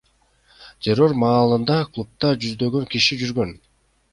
Террор 0.87 1.13
маалында 1.25 1.77
клубда 1.99 2.33
жүздөгөн 2.47 2.89
киши 2.95 3.19
жүргөн. 3.25 3.57